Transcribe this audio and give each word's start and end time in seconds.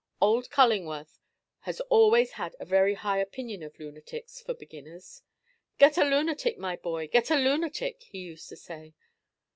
Old 0.19 0.49
Cullingworth 0.49 1.19
has 1.59 1.79
always 1.81 2.31
had 2.31 2.55
a 2.59 2.65
very 2.65 2.95
high 2.95 3.19
opinion 3.19 3.61
of 3.61 3.77
lunatics 3.77 4.41
for 4.41 4.55
beginners. 4.55 5.21
"Get 5.77 5.95
a 5.95 6.03
lunatic, 6.03 6.57
my 6.57 6.75
boy! 6.75 7.07
Get 7.07 7.29
a 7.29 7.35
lunatic!" 7.35 8.01
he 8.01 8.17
used 8.17 8.49
to 8.49 8.55
say. 8.55 8.95